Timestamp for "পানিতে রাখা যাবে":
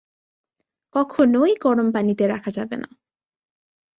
1.91-2.75